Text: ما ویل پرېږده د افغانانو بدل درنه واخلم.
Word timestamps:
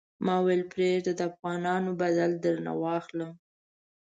ما 0.25 0.35
ویل 0.45 0.63
پرېږده 0.71 1.11
د 1.15 1.21
افغانانو 1.31 1.89
بدل 2.01 2.31
درنه 2.43 2.71
واخلم. 2.83 3.31